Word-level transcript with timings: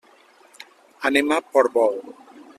Anem 1.11 1.35
a 1.37 1.39
Portbou. 1.53 2.01